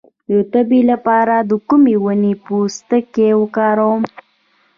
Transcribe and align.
د 0.29 0.33
تبې 0.53 0.81
لپاره 0.91 1.35
د 1.49 1.51
کومې 1.67 1.95
ونې 2.03 2.33
پوستکی 2.43 3.29
وکاروم؟ 3.41 4.01